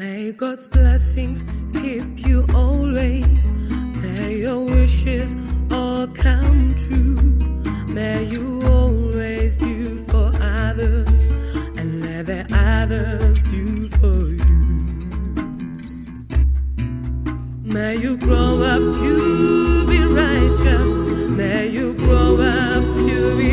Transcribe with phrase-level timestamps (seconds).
[0.00, 1.44] May God's blessings
[1.74, 3.52] keep you always.
[3.52, 5.34] May your wishes
[5.70, 7.16] all come true.
[7.86, 11.32] May you always do for others
[11.76, 14.72] and let the others do for you.
[17.62, 20.98] May you grow up to be righteous.
[21.28, 23.50] May you grow up to be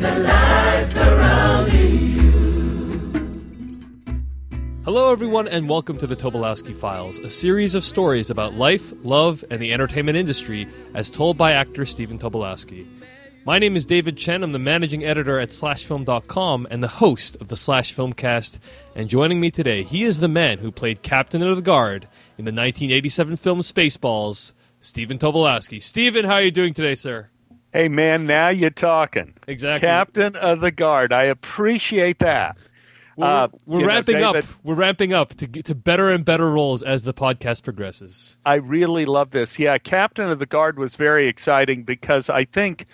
[0.00, 2.30] the light surrounding you.
[4.84, 9.44] Hello, everyone, and welcome to the Tobolowsky Files, a series of stories about life, love,
[9.50, 12.86] and the entertainment industry as told by actor Stephen Tobolowsky.
[13.44, 14.44] My name is David Chen.
[14.44, 18.60] I'm the managing editor at SlashFilm.com and the host of the Slash Filmcast.
[18.94, 22.04] And joining me today, he is the man who played Captain of the Guard
[22.36, 25.82] in the 1987 film Spaceballs, Stephen Tobolowsky.
[25.82, 27.30] Stephen, how are you doing today, sir?
[27.72, 29.34] Hey man, now you're talking.
[29.46, 29.86] Exactly.
[29.86, 31.12] Captain of the Guard.
[31.12, 32.56] I appreciate that.
[33.16, 34.36] We're, Uh, we're you know, ramping up.
[34.62, 38.36] We're ramping up to get to better and better roles as the podcast progresses.
[38.46, 39.58] I really love this.
[39.58, 42.86] Yeah, Captain of the Guard was very exciting because I think,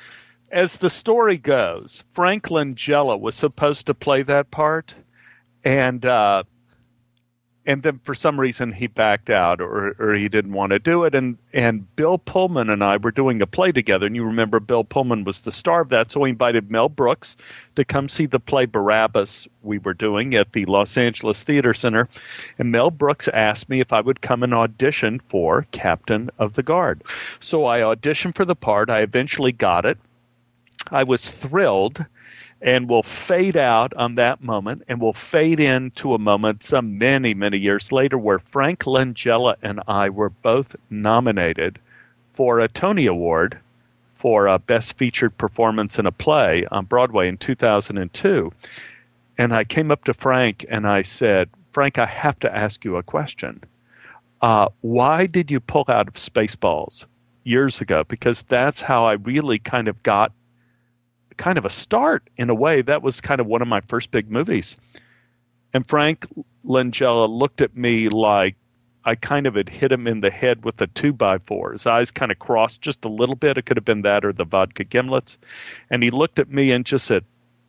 [0.51, 4.95] as the story goes, Frank Langella was supposed to play that part,
[5.63, 6.45] and uh,
[7.67, 11.05] and then for some reason he backed out or, or he didn't want to do
[11.05, 11.15] it.
[11.15, 14.85] And and Bill Pullman and I were doing a play together, and you remember Bill
[14.85, 17.37] Pullman was the star of that, so we invited Mel Brooks
[17.77, 22.09] to come see the play Barabbas we were doing at the Los Angeles Theater Center.
[22.59, 26.63] And Mel Brooks asked me if I would come and audition for Captain of the
[26.63, 27.03] Guard.
[27.41, 28.91] So I auditioned for the part.
[28.91, 29.99] I eventually got it.
[30.91, 32.05] I was thrilled
[32.65, 37.35] and we'll fade out on that moment and we'll fade into a moment some many,
[37.35, 41.79] many years later where Frank Langella and I were both nominated
[42.33, 43.59] for a Tony Award
[44.15, 48.51] for a Best Featured Performance in a Play on Broadway in 2002.
[49.37, 52.97] And I came up to Frank and I said, Frank, I have to ask you
[52.97, 53.63] a question.
[54.41, 57.05] Uh, why did you pull out of Spaceballs
[57.43, 58.05] years ago?
[58.05, 60.33] Because that's how I really kind of got
[61.37, 62.83] kind of a start in a way.
[62.83, 64.77] That was kind of one of my first big movies.
[65.73, 66.27] And Frank
[66.65, 68.57] Langella looked at me like
[69.05, 71.73] I kind of had hit him in the head with a two by four.
[71.73, 73.59] His eyes kind of crossed just a little bit.
[73.59, 75.37] It could have been that or the vodka gimlets.
[75.91, 77.25] And he looked at me and just said,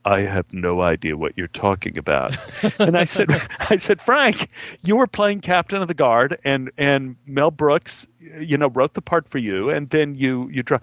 [0.06, 2.38] I have no idea what you're talking about.
[2.80, 3.30] and I said,
[3.70, 4.50] I said, Frank,
[4.84, 8.08] you were playing captain of the guard, and and Mel Brooks,
[8.40, 10.78] you know, wrote the part for you, and then you you draw.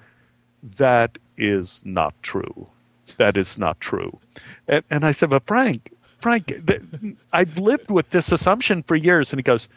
[0.79, 2.67] That is not true.
[3.17, 4.19] That is not true.
[4.69, 6.53] And, and I said, but Frank, Frank,
[7.33, 9.33] I've lived with this assumption for years.
[9.33, 9.69] And he goes,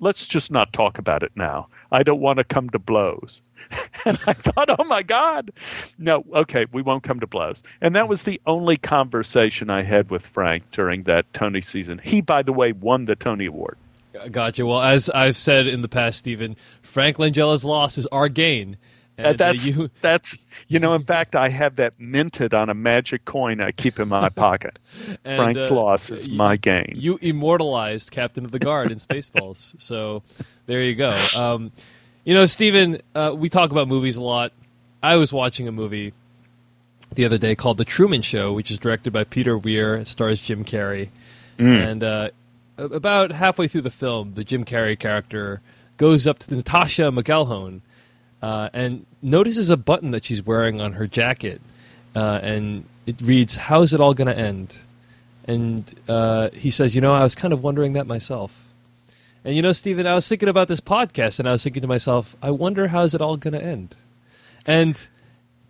[0.00, 1.68] let's just not talk about it now.
[1.90, 3.40] I don't want to come to blows.
[4.04, 5.50] and I thought, oh my God.
[5.98, 7.62] No, okay, we won't come to blows.
[7.80, 12.00] And that was the only conversation I had with Frank during that Tony season.
[12.02, 13.76] He, by the way, won the Tony Award.
[14.30, 14.66] Gotcha.
[14.66, 18.76] Well, as I've said in the past, Stephen, Frank Langella's loss is our gain.
[19.18, 20.94] Uh, And, uh, that's you, that's you know.
[20.94, 24.78] In fact, I have that minted on a magic coin I keep in my pocket.
[25.24, 26.92] and, Frank's uh, loss is you- my gain.
[26.94, 29.74] You immortalized Captain of the Guard in Spaceballs.
[29.80, 30.22] So
[30.66, 31.16] there you go.
[31.36, 31.72] Um,
[32.24, 34.52] you know, Stephen, uh, we talk about movies a lot.
[35.02, 36.12] I was watching a movie
[37.14, 39.94] the other day called The Truman Show, which is directed by Peter Weir.
[39.96, 41.08] It stars Jim Carrey.
[41.58, 42.30] And uh,
[42.76, 45.60] about halfway through the film, the Jim Carrey character
[45.96, 47.80] goes up to Natasha McElhone
[48.42, 51.60] uh, and notices a button that she's wearing on her jacket.
[52.14, 54.78] Uh, and it reads, How's it all going to end?
[55.44, 58.66] And uh, he says, You know, I was kind of wondering that myself.
[59.44, 61.88] And you know, Stephen, I was thinking about this podcast and I was thinking to
[61.88, 63.94] myself, I wonder how's it all going to end?
[64.66, 65.08] And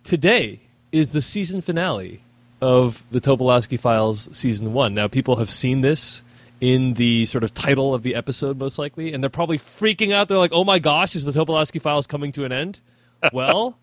[0.03, 2.21] today is the season finale
[2.61, 4.93] of the Tobolowsky Files season one.
[4.93, 6.23] Now, people have seen this
[6.61, 10.27] in the sort of title of the episode, most likely, and they're probably freaking out.
[10.27, 12.79] They're like, oh my gosh, is the Tobolowsky Files coming to an end?
[13.33, 13.77] well,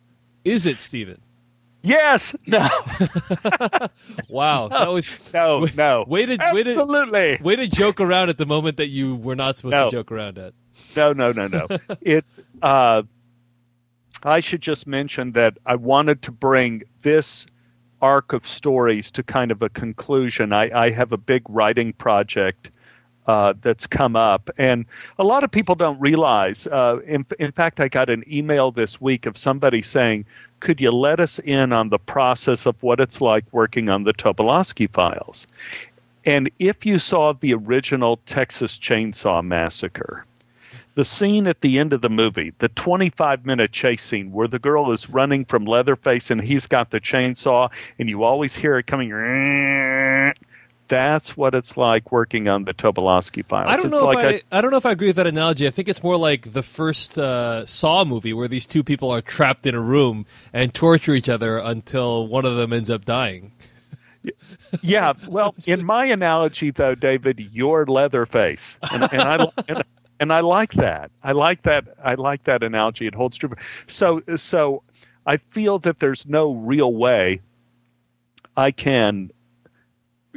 [0.44, 1.20] is it, Stephen?
[1.82, 2.34] Yes.
[2.46, 2.66] No.
[4.28, 4.68] Wow.
[4.70, 5.12] That was.
[5.32, 5.66] No.
[5.76, 6.04] No.
[6.06, 7.38] Way to, way, to, Absolutely.
[7.40, 9.84] way to joke around at the moment that you were not supposed No.
[9.84, 10.52] to joke around at.
[10.96, 11.12] No.
[11.12, 11.32] No.
[11.32, 11.46] No.
[11.46, 11.66] No.
[12.00, 12.40] it's.
[12.60, 13.02] Uh,
[14.22, 17.46] I should just mention that I wanted to bring this
[18.02, 20.52] arc of stories to kind of a conclusion.
[20.52, 22.70] I, I have a big writing project
[23.26, 24.84] uh, that's come up, and
[25.18, 26.66] a lot of people don't realize.
[26.66, 30.26] Uh, in, in fact, I got an email this week of somebody saying,
[30.60, 34.12] "Could you let us in on the process of what it's like working on the
[34.12, 35.48] Tobolowsky files?"
[36.24, 40.24] And if you saw the original Texas Chainsaw Massacre,
[40.96, 44.58] the scene at the end of the movie, the 25 minute chase scene where the
[44.58, 48.86] girl is running from Leatherface and he's got the chainsaw, and you always hear it
[48.86, 49.12] coming.
[50.88, 53.68] That's what it's like working on the Tobolowsky files.
[53.68, 55.66] I don't know like if I, I, don't know if I agree with that analogy.
[55.66, 59.20] I think it's more like the first uh, Saw movie where these two people are
[59.20, 63.52] trapped in a room and torture each other until one of them ends up dying.
[64.80, 69.82] yeah, well, in my analogy, though, David, you're Leatherface, and, and I and,
[70.20, 71.10] and, I like that.
[71.22, 71.86] I like that.
[72.02, 73.06] I like that analogy.
[73.06, 73.52] It holds true.
[73.86, 74.82] So, so
[75.26, 77.40] I feel that there's no real way
[78.56, 79.30] I can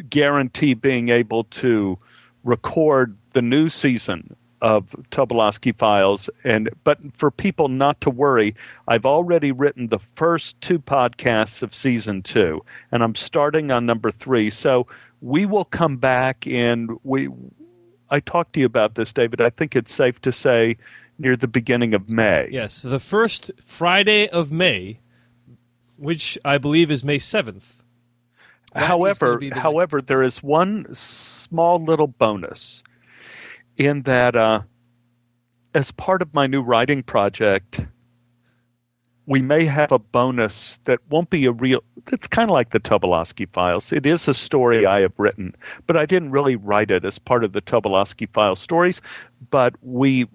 [0.10, 1.98] guarantee being able to
[2.44, 6.30] record the new season of Tobolowsky Files.
[6.44, 8.56] And but for people not to worry,
[8.88, 14.12] I've already written the first two podcasts of season two, and I'm starting on number
[14.12, 14.50] three.
[14.50, 14.88] So
[15.22, 17.30] we will come back and we.
[18.10, 19.42] I talked to you about this, David.
[19.42, 20.78] I think it's safe to say
[21.18, 22.48] near the beginning of May.
[22.52, 25.00] Yes, the first Friday of May,
[25.98, 27.84] which I believe is May seventh.
[28.76, 32.84] However, the however, there is one small little bonus
[33.78, 34.62] in that uh,
[35.74, 37.82] as part of my new writing project,
[39.30, 41.84] we may have a bonus that won't be a real.
[42.12, 43.94] It's kind of like the Tobolowsky files.
[43.94, 45.56] It is a story I have written,
[45.86, 49.02] but I didn't really write it as part of the Tobolowsky file stories.
[49.52, 50.28] But we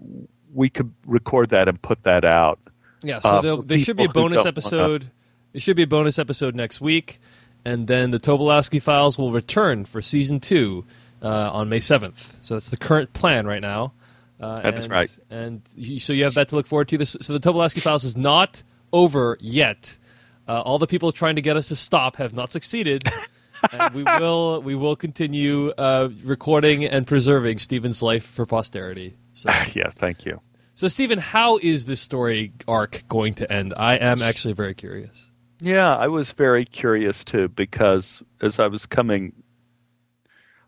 [0.54, 2.60] we could record that and put that out.
[3.02, 5.10] Yeah, so uh, there should be a bonus episode.
[5.52, 7.20] It should be a bonus episode next week,
[7.64, 10.84] and then the Tobolowsky files will return for season two
[11.20, 12.34] uh, on May 7th.
[12.42, 13.92] So that's the current plan right now.
[14.40, 15.18] Uh, that's and, right.
[15.30, 16.98] And you, so you have that to look forward to.
[16.98, 18.62] This, so the Tobolowsky Files is not
[18.94, 19.98] over yet.
[20.46, 23.04] Uh, all the people trying to get us to stop have not succeeded.
[23.72, 29.16] and we will we will continue uh, recording and preserving Stephen's life for posterity.
[29.34, 30.40] So yeah, thank you.
[30.74, 33.74] So Stephen, how is this story arc going to end?
[33.76, 35.30] I am actually very curious.
[35.60, 39.32] Yeah, I was very curious too because as I was coming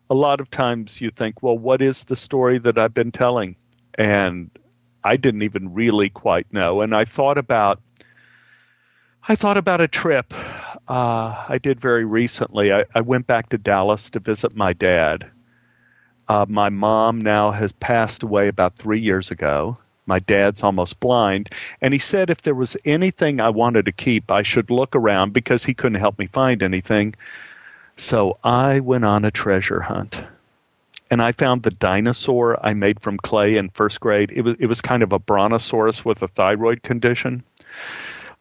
[0.09, 3.55] a lot of times you think, well, what is the story that I've been telling?
[3.95, 4.49] And
[5.03, 6.81] I didn't even really quite know.
[6.81, 7.81] And I thought about,
[9.29, 10.33] I thought about a trip
[10.87, 12.71] uh, I did very recently.
[12.71, 15.29] I, I, went back to Dallas to visit my dad.
[16.29, 19.75] Uh, my mom now has passed away about three years ago.
[20.05, 21.49] My dad's almost blind.
[21.81, 25.33] And he said if there was anything I wanted to keep, I should look around
[25.33, 27.15] because he couldn't help me find anything.
[27.97, 30.23] So I went on a treasure hunt.
[31.11, 34.31] And I found the dinosaur I made from clay in first grade.
[34.33, 37.43] It was, it was kind of a brontosaurus with a thyroid condition.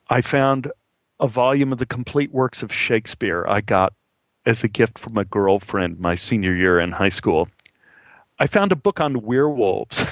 [0.09, 0.71] I found
[1.19, 3.93] a volume of the complete works of Shakespeare I got
[4.45, 7.49] as a gift from a girlfriend my senior year in high school.
[8.39, 10.05] I found a book on werewolves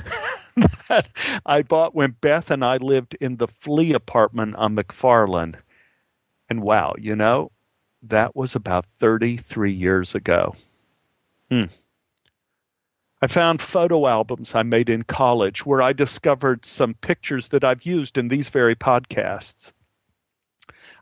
[0.88, 1.08] that
[1.46, 5.56] I bought when Beth and I lived in the Flea apartment on McFarland.
[6.48, 7.52] And wow, you know,
[8.02, 10.56] that was about 33 years ago.
[11.50, 11.64] Hmm.
[13.22, 17.84] I found photo albums I made in college where I discovered some pictures that I've
[17.84, 19.72] used in these very podcasts.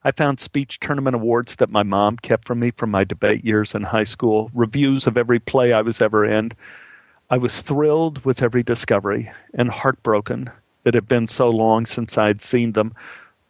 [0.05, 3.75] I found speech tournament awards that my mom kept from me from my debate years
[3.75, 6.53] in high school, reviews of every play I was ever in.
[7.31, 10.51] I was thrilled with every discovery and heartbroken
[10.83, 12.95] that it had been so long since I'd seen them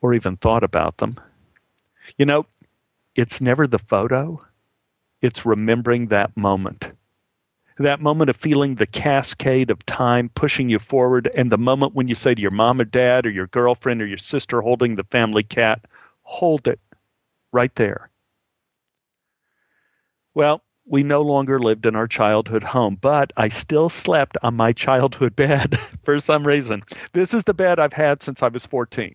[0.02, 1.16] or even thought about them.
[2.18, 2.46] You know,
[3.14, 4.38] it's never the photo,
[5.22, 6.92] it's remembering that moment.
[7.78, 12.08] That moment of feeling the cascade of time pushing you forward, and the moment when
[12.08, 15.04] you say to your mom or dad or your girlfriend or your sister holding the
[15.04, 15.80] family cat,
[16.32, 16.80] hold it
[17.52, 18.10] right there.
[20.34, 24.72] Well, we no longer lived in our childhood home, but I still slept on my
[24.72, 26.82] childhood bed for some reason.
[27.12, 29.14] This is the bed I've had since I was 14.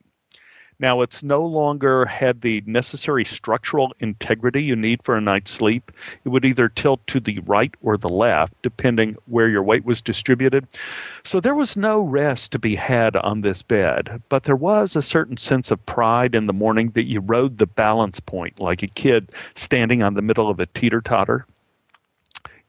[0.79, 5.91] Now, it's no longer had the necessary structural integrity you need for a night's sleep.
[6.24, 10.03] It would either tilt to the right or the left, depending where your weight was
[10.03, 10.67] distributed.
[11.24, 15.01] So there was no rest to be had on this bed, but there was a
[15.01, 18.88] certain sense of pride in the morning that you rode the balance point like a
[18.88, 21.48] kid standing on the middle of a teeter totter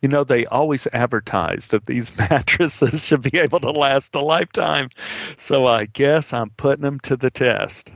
[0.00, 4.91] you know, they always advertise that these mattresses should be able to last a lifetime.
[5.37, 7.91] So I guess I'm putting them to the test.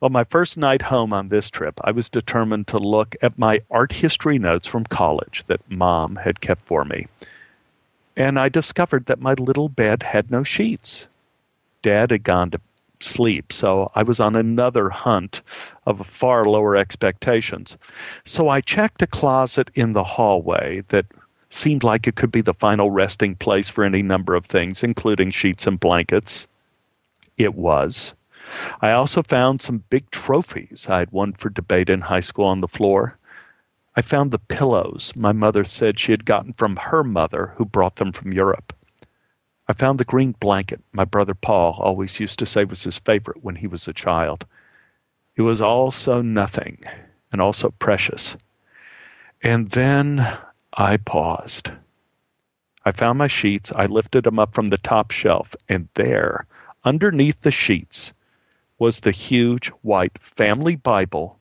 [0.00, 3.60] Well, my first night home on this trip, I was determined to look at my
[3.70, 7.06] art history notes from college that mom had kept for me.
[8.14, 11.06] And I discovered that my little bed had no sheets.
[11.80, 12.60] Dad had gone to
[13.00, 15.40] sleep, so I was on another hunt
[15.86, 17.78] of far lower expectations.
[18.24, 21.06] So I checked a closet in the hallway that
[21.48, 25.30] seemed like it could be the final resting place for any number of things, including
[25.30, 26.46] sheets and blankets.
[27.38, 28.12] It was.
[28.80, 32.60] I also found some big trophies I had won for debate in high school on
[32.60, 33.18] the floor.
[33.94, 37.96] I found the pillows my mother said she had gotten from her mother, who brought
[37.96, 38.74] them from Europe.
[39.68, 43.42] I found the green blanket my brother Paul always used to say was his favorite
[43.42, 44.46] when he was a child.
[45.34, 46.84] It was all so nothing
[47.32, 48.36] and also precious.
[49.42, 50.38] And then
[50.74, 51.72] I paused.
[52.84, 56.46] I found my sheets, I lifted them up from the top shelf, and there,
[56.84, 58.12] underneath the sheets,
[58.78, 61.40] was the huge white family Bible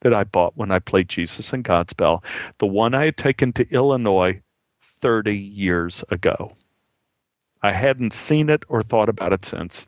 [0.00, 2.24] that I bought when I played Jesus and Godspell,
[2.58, 4.42] the one I had taken to Illinois
[4.80, 6.56] 30 years ago.
[7.62, 9.86] I hadn't seen it or thought about it since.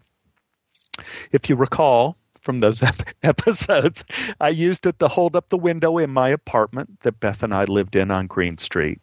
[1.32, 2.84] If you recall from those
[3.22, 4.04] episodes,
[4.40, 7.64] I used it to hold up the window in my apartment that Beth and I
[7.64, 9.00] lived in on Green Street.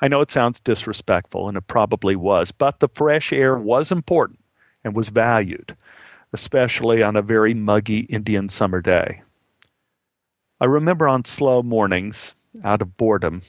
[0.00, 4.38] I know it sounds disrespectful, and it probably was, but the fresh air was important
[4.84, 5.76] and was valued,
[6.32, 9.22] especially on a very muggy Indian summer day.
[10.60, 13.42] I remember on slow mornings, out of boredom,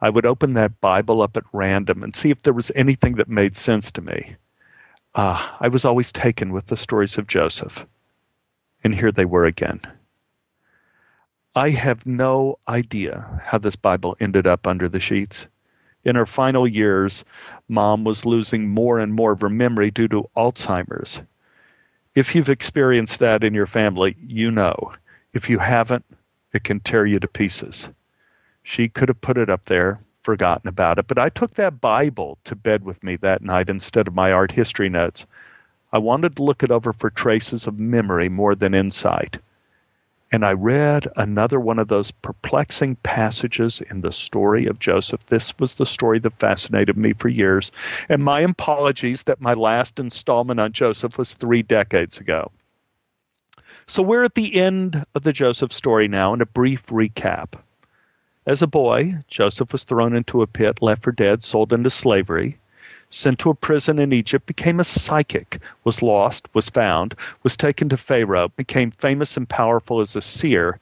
[0.00, 3.28] I would open that Bible up at random and see if there was anything that
[3.28, 4.36] made sense to me.
[5.14, 7.86] Ah, I was always taken with the stories of Joseph.
[8.84, 9.80] And here they were again.
[11.54, 15.48] I have no idea how this Bible ended up under the sheets.
[16.04, 17.24] In her final years,
[17.68, 21.22] mom was losing more and more of her memory due to Alzheimer's.
[22.18, 24.92] If you've experienced that in your family, you know.
[25.32, 26.04] If you haven't,
[26.52, 27.90] it can tear you to pieces.
[28.60, 32.38] She could have put it up there, forgotten about it, but I took that Bible
[32.42, 35.26] to bed with me that night instead of my art history notes.
[35.92, 39.38] I wanted to look it over for traces of memory more than insight.
[40.30, 45.24] And I read another one of those perplexing passages in the story of Joseph.
[45.26, 47.72] This was the story that fascinated me for years.
[48.10, 52.50] And my apologies that my last installment on Joseph was three decades ago.
[53.86, 57.54] So we're at the end of the Joseph story now, and a brief recap.
[58.44, 62.58] As a boy, Joseph was thrown into a pit, left for dead, sold into slavery,
[63.10, 67.88] sent to a prison in Egypt, became a psychic, was lost, was found, was taken
[67.88, 70.78] to Pharaoh, became famous and powerful as a seer.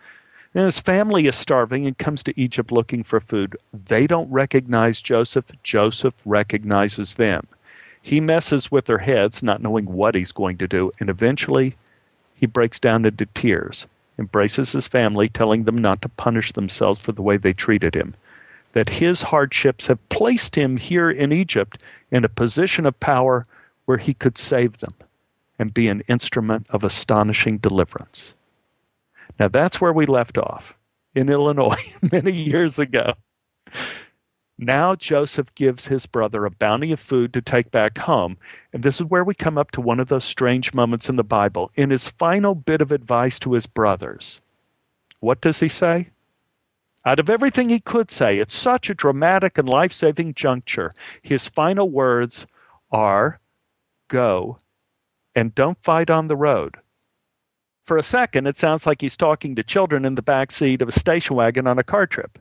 [0.54, 3.56] And his family is starving and comes to Egypt looking for food.
[3.72, 5.50] They don't recognize Joseph.
[5.62, 7.46] Joseph recognizes them.
[8.00, 11.76] He messes with their heads, not knowing what he's going to do, and eventually
[12.34, 13.86] he breaks down into tears
[14.18, 18.14] embraces his family, telling them not to punish themselves for the way they treated him.
[18.76, 23.46] That his hardships have placed him here in Egypt in a position of power
[23.86, 24.92] where he could save them
[25.58, 28.34] and be an instrument of astonishing deliverance.
[29.40, 30.76] Now that's where we left off
[31.14, 33.14] in Illinois many years ago.
[34.58, 38.36] Now Joseph gives his brother a bounty of food to take back home.
[38.74, 41.24] And this is where we come up to one of those strange moments in the
[41.24, 41.70] Bible.
[41.76, 44.42] In his final bit of advice to his brothers,
[45.20, 46.10] what does he say?
[47.06, 50.90] Out of everything he could say, it's such a dramatic and life saving juncture.
[51.22, 52.46] His final words
[52.90, 53.38] are
[54.08, 54.58] go
[55.32, 56.74] and don't fight on the road.
[57.84, 60.88] For a second, it sounds like he's talking to children in the back seat of
[60.88, 62.40] a station wagon on a car trip.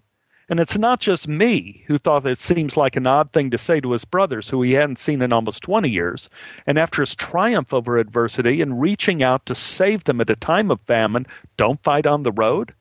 [0.49, 3.79] And it's not just me who thought it seems like an odd thing to say
[3.81, 6.27] to his brothers, who he hadn't seen in almost 20 years.
[6.65, 10.71] And after his triumph over adversity and reaching out to save them at a time
[10.71, 12.73] of famine, don't fight on the road?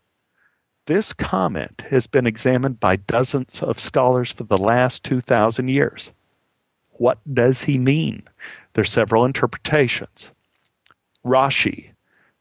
[0.86, 6.12] This comment has been examined by dozens of scholars for the last 2,000 years.
[6.90, 8.24] What does he mean?
[8.74, 10.32] There are several interpretations.
[11.24, 11.92] Rashi,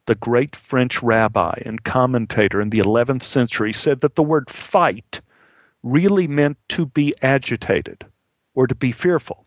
[0.07, 5.21] the great French rabbi and commentator in the 11th century, said that the word fight
[5.81, 8.05] really meant to be agitated
[8.53, 9.45] or to be fearful.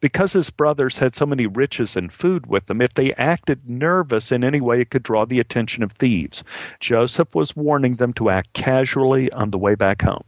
[0.00, 4.32] Because his brothers had so many riches and food with them, if they acted nervous
[4.32, 6.42] in any way, it could draw the attention of thieves.
[6.78, 10.24] Joseph was warning them to act casually on the way back home.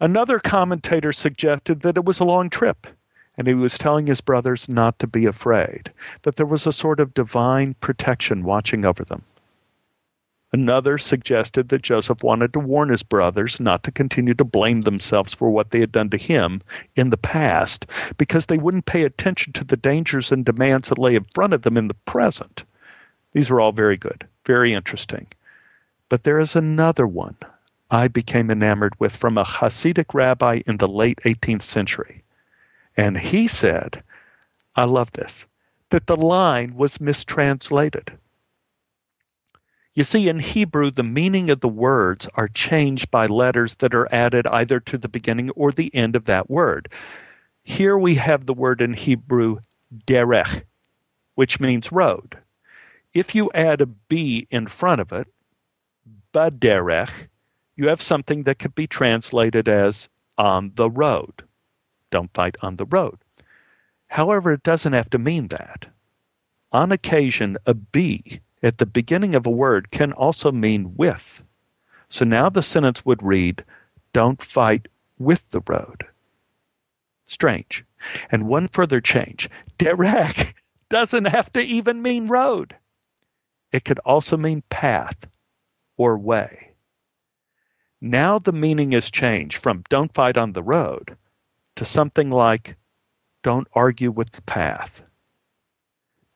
[0.00, 2.86] Another commentator suggested that it was a long trip
[3.36, 7.00] and he was telling his brothers not to be afraid, that there was a sort
[7.00, 9.24] of divine protection watching over them.
[10.52, 15.34] Another suggested that Joseph wanted to warn his brothers not to continue to blame themselves
[15.34, 16.62] for what they had done to him
[16.94, 17.84] in the past,
[18.16, 21.62] because they wouldn't pay attention to the dangers and demands that lay in front of
[21.62, 22.62] them in the present.
[23.32, 25.26] These were all very good, very interesting.
[26.08, 27.36] But there is another one
[27.90, 32.22] I became enamored with from a Hasidic rabbi in the late 18th century.
[32.96, 34.02] And he said,
[34.76, 35.46] I love this,
[35.90, 38.16] that the line was mistranslated.
[39.96, 44.12] You see, in Hebrew, the meaning of the words are changed by letters that are
[44.14, 46.90] added either to the beginning or the end of that word.
[47.64, 49.56] Here we have the word in Hebrew,
[50.06, 50.64] derech,
[51.34, 52.36] which means road.
[53.14, 55.28] If you add a B in front of it,
[56.34, 57.28] baderech,
[57.74, 61.44] you have something that could be translated as on the road.
[62.10, 63.16] Don't fight on the road.
[64.10, 65.86] However, it doesn't have to mean that.
[66.70, 71.44] On occasion, a B at the beginning of a word can also mean with.
[72.08, 73.64] So now the sentence would read,
[74.12, 76.06] Don't fight with the road.
[77.28, 77.84] Strange.
[78.28, 80.52] And one further change derech
[80.88, 82.74] doesn't have to even mean road,
[83.70, 85.28] it could also mean path
[85.96, 86.72] or way.
[88.00, 91.16] Now the meaning is changed from don't fight on the road
[91.76, 92.76] to something like
[93.44, 95.02] don't argue with the path.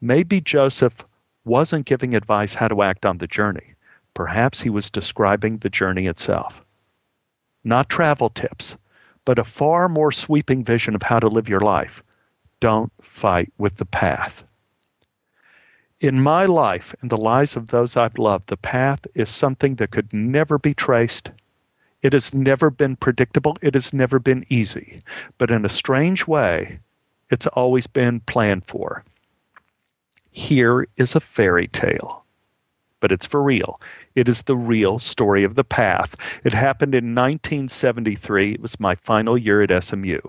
[0.00, 1.04] Maybe Joseph
[1.44, 3.75] wasn't giving advice how to act on the journey.
[4.14, 6.62] Perhaps he was describing the journey itself.
[7.64, 8.76] Not travel tips,
[9.25, 12.02] but a far more sweeping vision of how to live your life.
[12.59, 14.44] Don't fight with the path.
[16.00, 19.90] In my life and the lives of those I've loved, the path is something that
[19.90, 21.30] could never be traced.
[22.00, 23.59] It has never been predictable.
[23.61, 25.02] It has never been easy.
[25.37, 26.78] But in a strange way,
[27.30, 29.04] it's always been planned for.
[30.30, 32.25] Here is a fairy tale,
[33.00, 33.80] but it's for real.
[34.14, 36.14] It is the real story of the path.
[36.44, 38.52] It happened in 1973.
[38.54, 40.20] It was my final year at SMU.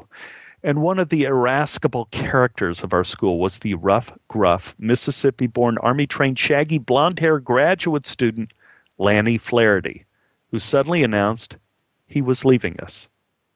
[0.63, 5.77] And one of the irascible characters of our school was the rough, gruff, Mississippi born,
[5.79, 8.53] Army trained, shaggy, blonde haired graduate student,
[8.98, 10.05] Lanny Flaherty,
[10.51, 11.58] who suddenly announced
[12.05, 13.08] he was leaving us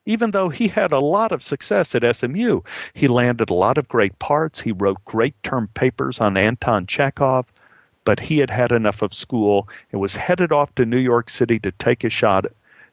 [0.05, 2.62] even though he had a lot of success at SMU.
[2.93, 4.62] He landed a lot of great parts.
[4.62, 7.45] He wrote great term papers on Anton Chekhov,
[8.03, 11.59] but he had had enough of school and was headed off to New York City
[11.59, 12.45] to take a shot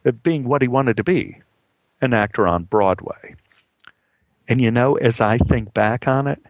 [0.04, 1.38] at being what he wanted to be
[2.00, 3.37] an actor on Broadway.
[4.49, 6.42] And you know, as I think back on it,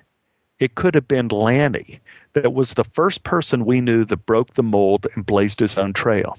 [0.58, 2.00] it could have been Lanny
[2.32, 5.92] that was the first person we knew that broke the mold and blazed his own
[5.92, 6.38] trail.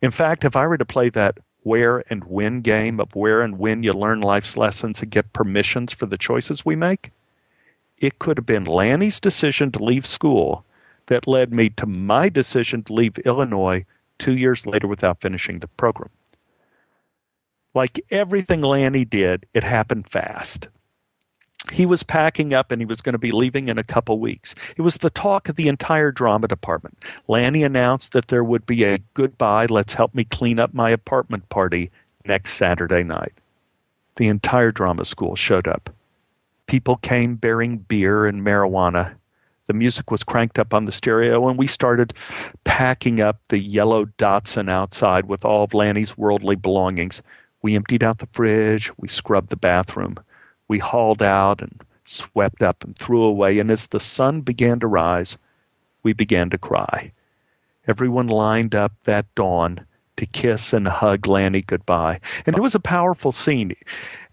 [0.00, 3.58] In fact, if I were to play that where and when game of where and
[3.58, 7.10] when you learn life's lessons and get permissions for the choices we make.
[7.98, 10.64] It could have been Lanny's decision to leave school
[11.06, 13.84] that led me to my decision to leave Illinois
[14.18, 16.10] two years later without finishing the program.
[17.74, 20.68] Like everything Lanny did, it happened fast
[21.72, 24.54] he was packing up and he was going to be leaving in a couple weeks.
[24.76, 27.02] It was the talk of the entire drama department.
[27.28, 31.48] Lanny announced that there would be a goodbye, let's help me clean up my apartment
[31.48, 31.90] party
[32.26, 33.32] next Saturday night.
[34.16, 35.90] The entire drama school showed up.
[36.66, 39.14] People came bearing beer and marijuana.
[39.66, 42.12] The music was cranked up on the stereo, and we started
[42.64, 47.22] packing up the yellow Datsun outside with all of Lanny's worldly belongings.
[47.62, 50.18] We emptied out the fridge, we scrubbed the bathroom
[50.72, 54.86] we hauled out and swept up and threw away, and as the sun began to
[54.86, 55.36] rise,
[56.02, 57.12] we began to cry.
[57.86, 59.84] Everyone lined up that dawn
[60.16, 62.20] to kiss and hug Lanny goodbye.
[62.46, 63.76] And it was a powerful scene.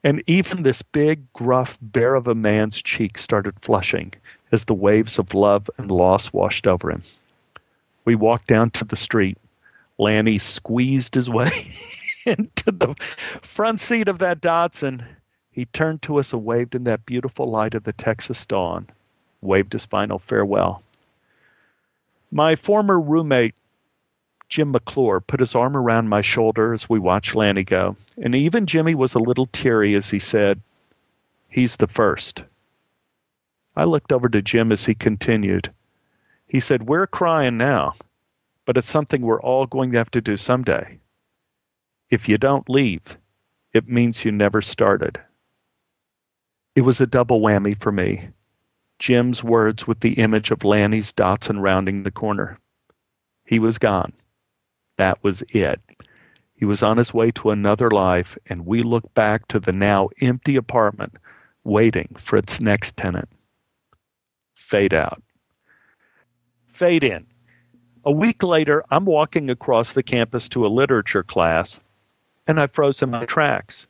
[0.01, 4.13] And even this big, gruff bear of a man's cheek started flushing
[4.49, 7.03] as the waves of love and loss washed over him.
[8.05, 9.37] We walked down to the street.
[9.97, 11.73] Lanny squeezed his way
[12.25, 12.95] into the
[13.41, 15.03] front seat of that Datsun
[15.51, 18.87] he turned to us and waved in that beautiful light of the Texas dawn,
[19.41, 20.83] waved his final farewell.
[22.31, 23.55] My former roommate,
[24.47, 28.65] Jim McClure, put his arm around my shoulder as we watched Lanny go, and even
[28.65, 30.61] Jimmy was a little teary as he said,
[31.47, 32.43] He's the first.
[33.75, 35.71] I looked over to Jim as he continued.
[36.47, 37.93] He said, We're crying now,
[38.65, 40.99] but it's something we're all going to have to do someday.
[42.09, 43.17] If you don't leave,
[43.73, 45.19] it means you never started.
[46.75, 48.29] It was a double whammy for me.
[48.99, 52.59] Jim's words with the image of Lanny's Datsun rounding the corner.
[53.45, 54.13] He was gone.
[54.97, 55.81] That was it.
[56.53, 60.09] He was on his way to another life, and we looked back to the now
[60.21, 61.13] empty apartment,
[61.63, 63.29] waiting for its next tenant.
[64.53, 65.23] Fade out.
[66.67, 67.25] Fade in.
[68.03, 71.79] A week later, I'm walking across the campus to a literature class,
[72.45, 73.87] and I froze in my tracks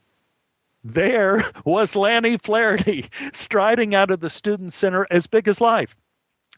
[0.83, 5.95] there was Lanny Flaherty striding out of the student center as big as life.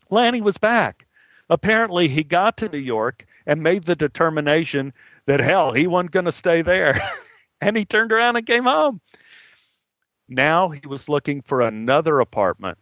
[0.10, 1.08] Lanny was back.
[1.50, 4.94] Apparently, he got to New York and made the determination
[5.26, 7.00] that hell, he wasn't going to stay there.
[7.62, 9.02] and he turned around and came home.
[10.28, 12.78] Now he was looking for another apartment,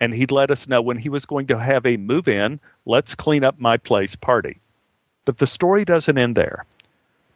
[0.00, 3.14] and he'd let us know when he was going to have a move in, let's
[3.14, 4.60] clean up my place party.
[5.24, 6.64] But the story doesn't end there.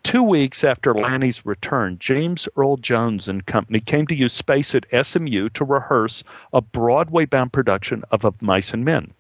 [0.03, 4.87] Two weeks after Lanny's return, James Earl Jones and Company came to use space at
[5.07, 9.13] SMU to rehearse a Broadway bound production of Of Mice and Men.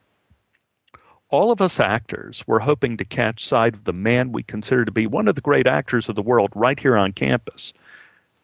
[1.30, 4.90] All of us actors were hoping to catch sight of the man we consider to
[4.90, 7.74] be one of the great actors of the world right here on campus.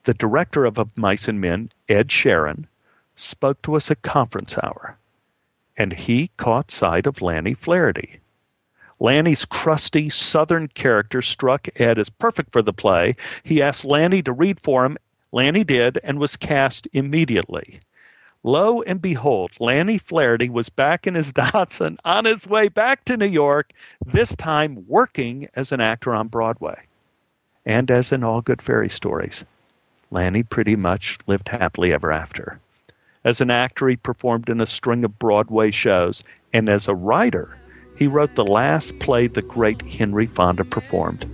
[0.02, 2.66] The director of Of Mice and Men, Ed Sherin,
[3.16, 4.98] spoke to us at conference hour,
[5.78, 8.20] and he caught sight of Lanny Flaherty.
[9.00, 13.14] Lanny's crusty southern character struck Ed as perfect for the play.
[13.42, 14.96] He asked Lanny to read for him.
[15.32, 17.80] Lanny did and was cast immediately.
[18.46, 23.16] Lo and behold, Lanny Flaherty was back in his Datsun on his way back to
[23.16, 23.72] New York,
[24.04, 26.82] this time working as an actor on Broadway.
[27.66, 29.44] And as in all good fairy stories,
[30.10, 32.60] Lanny pretty much lived happily ever after.
[33.24, 37.56] As an actor, he performed in a string of Broadway shows, and as a writer,
[37.96, 41.26] he wrote the last play the great Henry Fonda performed.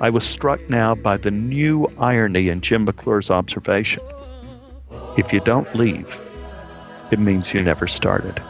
[0.00, 4.02] I was struck now by the new irony in Jim McClure's observation.
[5.16, 6.20] If you don't leave,
[7.10, 8.42] it means you never started.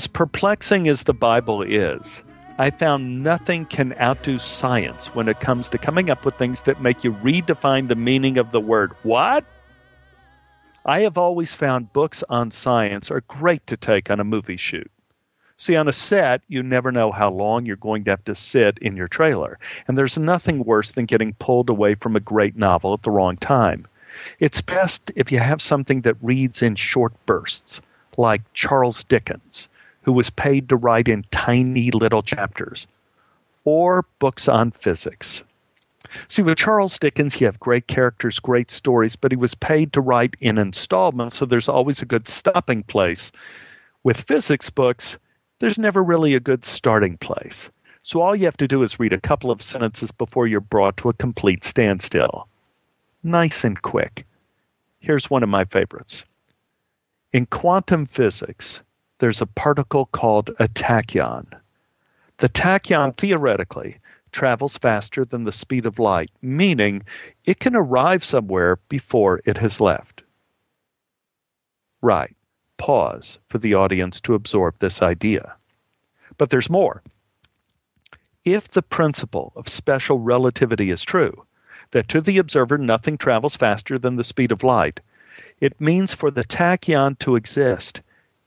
[0.00, 2.22] As perplexing as the Bible is,
[2.56, 6.80] I found nothing can outdo science when it comes to coming up with things that
[6.80, 9.44] make you redefine the meaning of the word what.
[10.86, 14.90] I have always found books on science are great to take on a movie shoot.
[15.58, 18.78] See, on a set, you never know how long you're going to have to sit
[18.78, 22.94] in your trailer, and there's nothing worse than getting pulled away from a great novel
[22.94, 23.86] at the wrong time.
[24.38, 27.82] It's best if you have something that reads in short bursts,
[28.16, 29.68] like Charles Dickens,
[30.02, 32.86] who was paid to write in tiny little chapters,
[33.64, 35.42] or books on physics.
[36.28, 40.00] See, with Charles Dickens, you have great characters, great stories, but he was paid to
[40.00, 43.30] write in installments, so there's always a good stopping place.
[44.02, 45.18] With physics books,
[45.58, 47.70] there's never really a good starting place.
[48.02, 50.96] So all you have to do is read a couple of sentences before you're brought
[50.98, 52.48] to a complete standstill.
[53.22, 54.26] Nice and quick.
[55.00, 56.24] Here's one of my favorites.
[57.32, 58.80] In quantum physics,
[59.20, 61.46] there's a particle called a tachyon.
[62.38, 63.98] The tachyon theoretically
[64.32, 67.02] travels faster than the speed of light, meaning
[67.44, 70.22] it can arrive somewhere before it has left.
[72.00, 72.34] Right.
[72.78, 75.54] Pause for the audience to absorb this idea.
[76.38, 77.02] But there's more.
[78.46, 81.44] If the principle of special relativity is true,
[81.90, 85.00] that to the observer nothing travels faster than the speed of light,
[85.60, 88.00] it means for the tachyon to exist,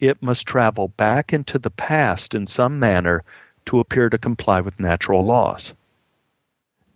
[0.08, 3.24] it must travel back into the past in some manner
[3.66, 5.74] to appear to comply with natural laws.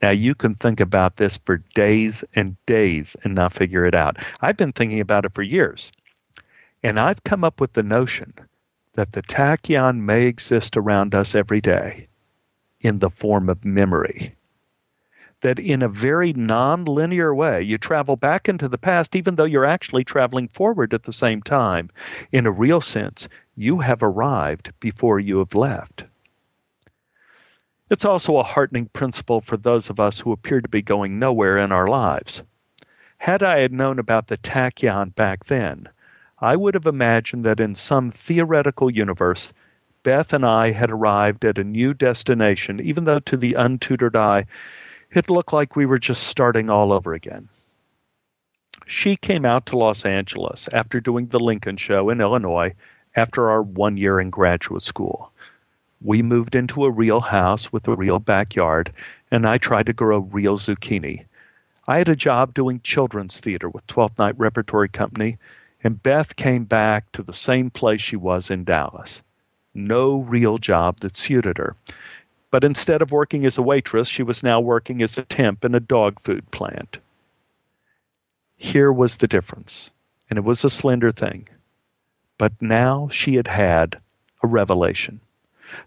[0.01, 4.17] Now, you can think about this for days and days and not figure it out.
[4.41, 5.91] I've been thinking about it for years.
[6.83, 8.33] And I've come up with the notion
[8.93, 12.07] that the tachyon may exist around us every day
[12.81, 14.36] in the form of memory
[15.41, 19.65] that in a very non-linear way you travel back into the past even though you're
[19.65, 21.89] actually traveling forward at the same time
[22.31, 26.05] in a real sense you have arrived before you have left.
[27.89, 31.57] It's also a heartening principle for those of us who appear to be going nowhere
[31.57, 32.43] in our lives.
[33.19, 35.89] Had i had known about the tachyon back then
[36.39, 39.51] i would have imagined that in some theoretical universe
[40.03, 44.45] beth and i had arrived at a new destination even though to the untutored eye
[45.11, 47.49] it looked like we were just starting all over again.
[48.85, 52.73] She came out to Los Angeles after doing the Lincoln Show in Illinois
[53.15, 55.31] after our one year in graduate school.
[56.01, 58.93] We moved into a real house with a real backyard,
[59.31, 61.25] and I tried to grow real zucchini.
[61.87, 65.37] I had a job doing children's theater with 12th Night Repertory Company,
[65.83, 69.21] and Beth came back to the same place she was in Dallas.
[69.73, 71.75] No real job that suited her.
[72.49, 75.75] But instead of working as a waitress, she was now working as a temp in
[75.75, 76.97] a dog food plant.
[78.55, 79.91] Here was the difference,
[80.29, 81.47] and it was a slender thing.
[82.37, 83.99] But now she had had
[84.41, 85.19] a revelation.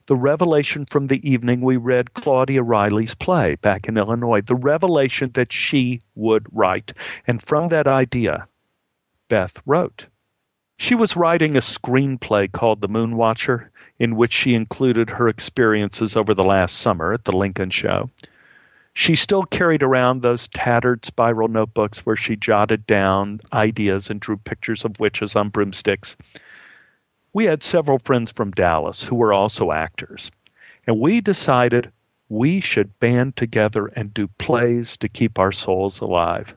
[0.07, 5.31] The revelation from the evening we read Claudia Riley's play back in Illinois, the revelation
[5.33, 6.93] that she would write.
[7.27, 8.47] And from that idea,
[9.29, 10.07] Beth wrote.
[10.81, 16.17] She was writing a screenplay called The Moon Watcher, in which she included her experiences
[16.17, 18.09] over the last summer at the Lincoln Show.
[18.95, 24.39] She still carried around those tattered spiral notebooks where she jotted down ideas and drew
[24.39, 26.17] pictures of witches on broomsticks.
[27.35, 30.31] We had several friends from Dallas who were also actors,
[30.87, 31.93] and we decided
[32.31, 36.57] we should band together and do plays to keep our souls alive.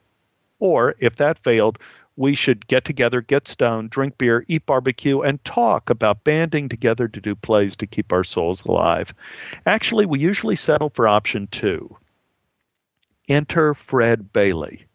[0.59, 1.77] Or, if that failed,
[2.15, 7.07] we should get together, get stoned, drink beer, eat barbecue, and talk about banding together
[7.07, 9.13] to do plays to keep our souls alive.
[9.65, 11.97] Actually, we usually settle for option two.
[13.27, 14.85] Enter Fred Bailey.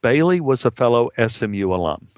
[0.00, 2.08] Bailey was a fellow SMU alum.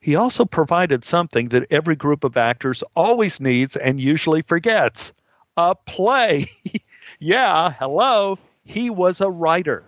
[0.00, 5.14] He also provided something that every group of actors always needs and usually forgets
[5.56, 6.50] a play.
[7.18, 8.38] yeah, hello.
[8.64, 9.84] He was a writer.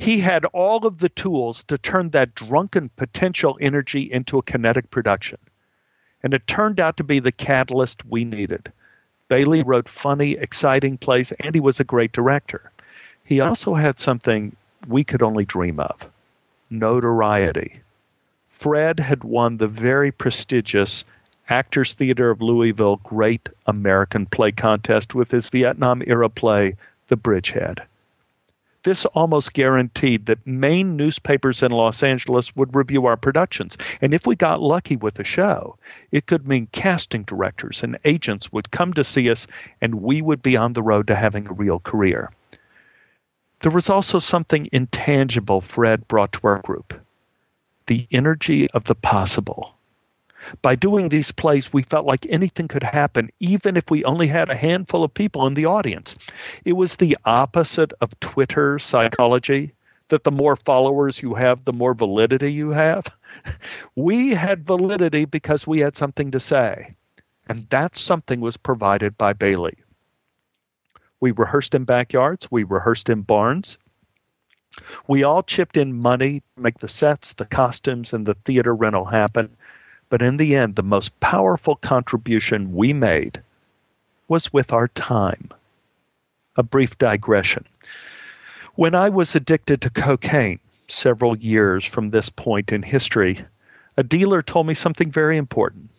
[0.00, 4.92] He had all of the tools to turn that drunken potential energy into a kinetic
[4.92, 5.38] production.
[6.22, 8.72] And it turned out to be the catalyst we needed.
[9.26, 12.70] Bailey wrote funny, exciting plays, and he was a great director.
[13.24, 14.54] He also had something
[14.86, 16.08] we could only dream of
[16.70, 17.80] notoriety.
[18.48, 21.04] Fred had won the very prestigious
[21.48, 26.76] Actors Theater of Louisville Great American Play Contest with his Vietnam era play,
[27.08, 27.82] The Bridgehead.
[28.84, 33.76] This almost guaranteed that main newspapers in Los Angeles would review our productions.
[34.00, 35.76] And if we got lucky with a show,
[36.12, 39.46] it could mean casting directors and agents would come to see us
[39.80, 42.30] and we would be on the road to having a real career.
[43.60, 46.94] There was also something intangible Fred brought to our group
[47.86, 49.77] the energy of the possible.
[50.62, 54.48] By doing these plays, we felt like anything could happen, even if we only had
[54.48, 56.14] a handful of people in the audience.
[56.64, 59.72] It was the opposite of Twitter psychology
[60.08, 63.06] that the more followers you have, the more validity you have.
[63.94, 66.96] We had validity because we had something to say.
[67.48, 69.76] And that something was provided by Bailey.
[71.20, 73.78] We rehearsed in backyards, we rehearsed in barns.
[75.06, 79.06] We all chipped in money to make the sets, the costumes, and the theater rental
[79.06, 79.56] happen.
[80.10, 83.42] But in the end, the most powerful contribution we made
[84.26, 85.50] was with our time.
[86.56, 87.66] A brief digression.
[88.74, 93.44] When I was addicted to cocaine several years from this point in history,
[93.96, 95.90] a dealer told me something very important.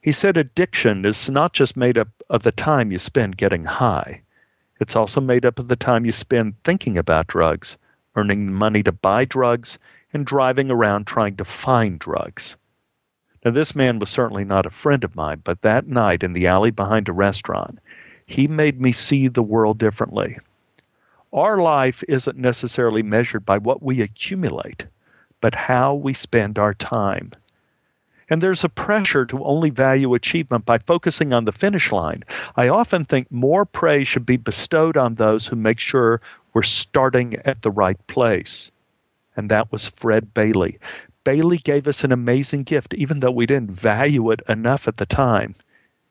[0.00, 4.22] He said addiction is not just made up of the time you spend getting high,
[4.82, 7.78] it's also made up of the time you spend thinking about drugs,
[8.16, 9.78] earning money to buy drugs,
[10.12, 12.56] and driving around trying to find drugs.
[13.44, 16.46] Now, this man was certainly not a friend of mine, but that night in the
[16.46, 17.80] alley behind a restaurant,
[18.24, 20.38] he made me see the world differently.
[21.32, 24.86] Our life isn't necessarily measured by what we accumulate,
[25.40, 27.32] but how we spend our time.
[28.30, 32.22] And there's a pressure to only value achievement by focusing on the finish line.
[32.56, 36.20] I often think more praise should be bestowed on those who make sure
[36.54, 38.70] we're starting at the right place.
[39.36, 40.78] And that was Fred Bailey.
[41.24, 45.06] Bailey gave us an amazing gift, even though we didn't value it enough at the
[45.06, 45.54] time.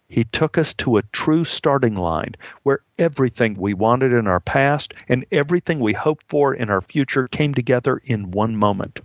[0.07, 4.93] He took us to a true starting line where everything we wanted in our past
[5.07, 8.99] and everything we hoped for in our future came together in one moment.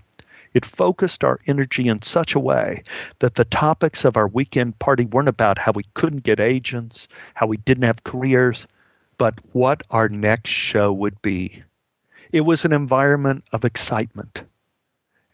[0.52, 2.82] It focused our energy in such a way
[3.18, 7.46] that the topics of our weekend party weren't about how we couldn't get agents, how
[7.46, 8.66] we didn't have careers,
[9.18, 11.62] but what our next show would be.
[12.32, 14.42] It was an environment of excitement.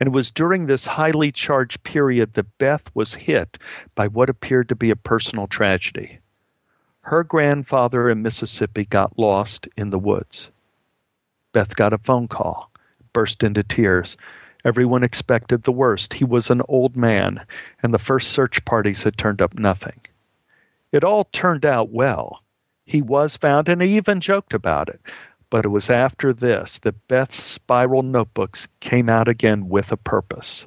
[0.03, 3.57] And it was during this highly charged period that Beth was hit
[3.95, 6.19] by what appeared to be a personal tragedy.
[7.03, 10.51] Her grandfather in Mississippi got lost in the woods.
[11.53, 12.73] Beth got a phone call,
[13.13, 14.17] burst into tears.
[14.65, 16.15] Everyone expected the worst.
[16.15, 17.47] He was an old man,
[17.81, 20.01] and the first search parties had turned up nothing.
[20.91, 22.43] It all turned out well.
[22.85, 25.01] He was found, and he even joked about it.
[25.53, 30.67] But it was after this that Beth's spiral notebooks came out again with a purpose.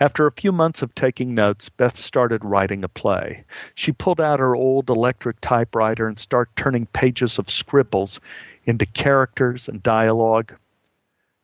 [0.00, 3.44] After a few months of taking notes, Beth started writing a play.
[3.76, 8.18] She pulled out her old electric typewriter and started turning pages of scribbles
[8.64, 10.56] into characters and dialogue.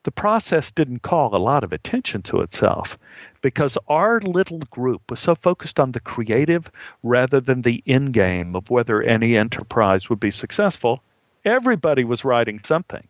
[0.03, 2.99] The process didn't call a lot of attention to itself
[3.43, 6.69] because our little group was so focused on the creative
[7.05, 11.05] rather than the end game of whether any enterprise would be successful
[11.45, 13.09] Everybody was writing something.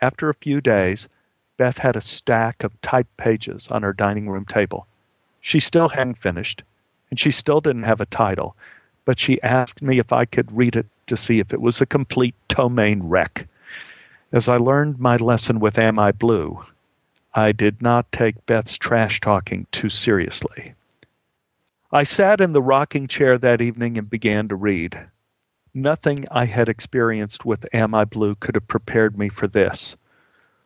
[0.00, 1.08] After a few days,
[1.58, 4.86] Beth had a stack of typed pages on her dining room table.
[5.40, 6.62] She still hadn't finished,
[7.10, 8.56] and she still didn't have a title,
[9.04, 11.86] but she asked me if I could read it to see if it was a
[11.86, 13.46] complete ptomaine wreck.
[14.32, 16.64] As I learned my lesson with Am I Blue,
[17.34, 20.74] I did not take Beth's trash talking too seriously.
[21.92, 24.98] I sat in the rocking chair that evening and began to read.
[25.74, 29.96] Nothing I had experienced with Am I Blue could have prepared me for this.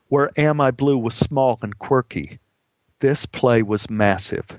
[0.09, 2.40] Where Am I Blue was small and quirky,
[3.01, 4.59] this play was massive.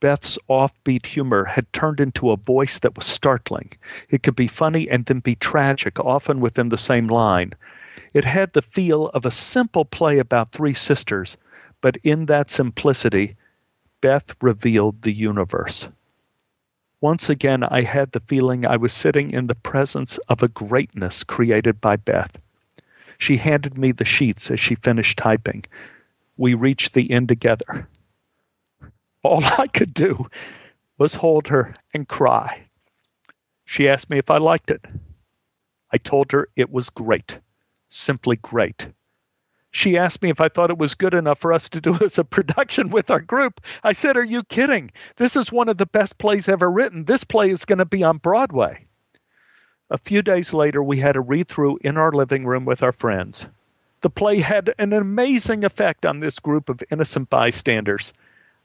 [0.00, 3.72] Beth's offbeat humor had turned into a voice that was startling.
[4.08, 7.52] It could be funny and then be tragic, often within the same line.
[8.12, 11.36] It had the feel of a simple play about three sisters,
[11.80, 13.36] but in that simplicity,
[14.00, 15.88] Beth revealed the universe.
[17.04, 21.22] Once again, I had the feeling I was sitting in the presence of a greatness
[21.22, 22.38] created by Beth.
[23.18, 25.66] She handed me the sheets as she finished typing.
[26.38, 27.88] We reached the end together.
[29.22, 30.28] All I could do
[30.96, 32.68] was hold her and cry.
[33.66, 34.86] She asked me if I liked it.
[35.92, 37.38] I told her it was great,
[37.90, 38.88] simply great.
[39.74, 42.16] She asked me if I thought it was good enough for us to do as
[42.16, 43.60] a production with our group.
[43.82, 44.92] I said, Are you kidding?
[45.16, 47.06] This is one of the best plays ever written.
[47.06, 48.86] This play is going to be on Broadway.
[49.90, 52.92] A few days later, we had a read through in our living room with our
[52.92, 53.48] friends.
[54.02, 58.12] The play had an amazing effect on this group of innocent bystanders.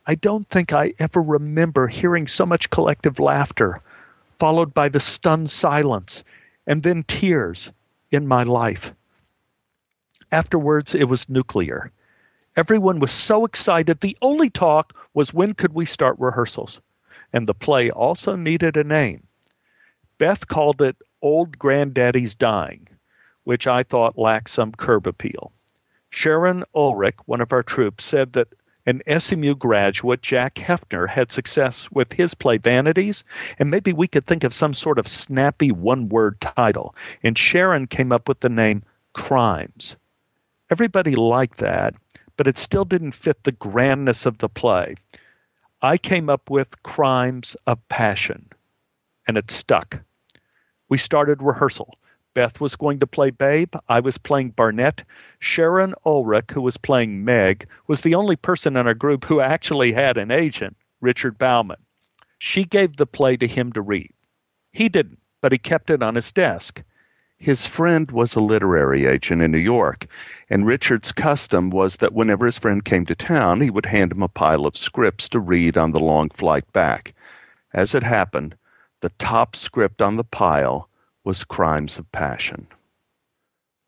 [0.06, 3.82] I don't think I ever remember hearing so much collective laughter,
[4.38, 6.24] followed by the stunned silence,
[6.67, 7.72] and then tears
[8.12, 8.93] in my life.
[10.31, 11.91] Afterwards, it was nuclear.
[12.55, 14.01] Everyone was so excited.
[14.01, 16.81] The only talk was when could we start rehearsals?
[17.33, 19.27] And the play also needed a name.
[20.17, 22.87] Beth called it Old Granddaddy's Dying,
[23.43, 25.51] which I thought lacked some curb appeal.
[26.09, 28.49] Sharon Ulrich, one of our troops, said that
[28.85, 33.23] an SMU graduate, Jack Heifner, had success with his play Vanities,
[33.59, 36.95] and maybe we could think of some sort of snappy one word title.
[37.21, 39.95] And Sharon came up with the name Crimes.
[40.71, 41.95] Everybody liked that,
[42.38, 44.95] but it still didn't fit the grandness of the play.
[45.82, 48.49] I came up with Crimes of Passion,
[49.27, 50.01] and it stuck.
[50.88, 51.95] We started rehearsal.
[52.36, 53.73] Beth was going to play Babe.
[53.88, 55.03] I was playing Barnett.
[55.39, 59.93] Sharon Ulrich, who was playing Meg, was the only person in our group who actually
[59.93, 61.77] had an agent, Richard Bauman.
[62.38, 64.13] She gave the play to him to read.
[64.71, 66.84] He didn't, but he kept it on his desk.
[67.38, 70.08] His friend was a literary agent in New York,
[70.49, 74.23] and Richard's custom was that whenever his friend came to town, he would hand him
[74.23, 77.13] a pile of scripts to read on the long flight back.
[77.73, 78.55] As it happened,
[79.01, 80.89] the top script on the pile
[81.23, 82.67] was Crimes of Passion.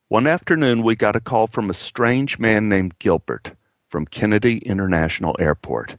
[0.07, 3.53] One afternoon, we got a call from a strange man named Gilbert
[3.89, 5.97] from Kennedy International Airport.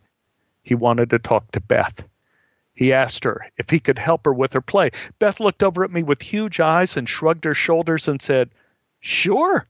[0.62, 2.04] He wanted to talk to Beth.
[2.74, 4.90] He asked her if he could help her with her play.
[5.18, 8.50] Beth looked over at me with huge eyes and shrugged her shoulders and said,
[9.00, 9.66] Sure.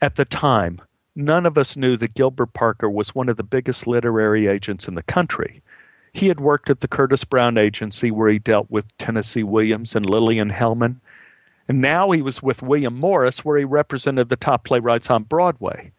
[0.00, 0.80] At the time,
[1.16, 4.94] none of us knew that Gilbert Parker was one of the biggest literary agents in
[4.94, 5.62] the country.
[6.12, 10.06] He had worked at the Curtis Brown Agency where he dealt with Tennessee Williams and
[10.06, 11.00] Lillian Hellman.
[11.66, 15.92] And now he was with William Morris where he represented the top playwrights on Broadway.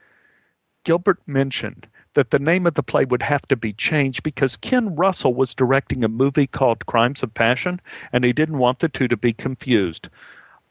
[0.86, 4.96] Gilbert mentioned that the name of the play would have to be changed because Ken
[4.96, 7.80] Russell was directing a movie called Crimes of Passion,
[8.12, 10.10] and he didn't want the two to be confused.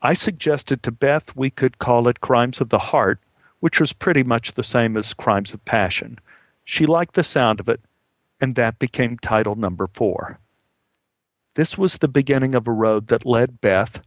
[0.01, 3.21] I suggested to Beth we could call it Crimes of the Heart,
[3.61, 6.19] which was pretty much the same as Crimes of Passion.
[6.65, 7.81] She liked the sound of it,
[8.41, 10.39] and that became title number four.
[11.55, 14.01] This was the beginning of a road that led Beth,